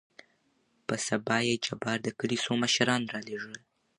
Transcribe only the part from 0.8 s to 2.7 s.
په سبا يې جبار دکلي څو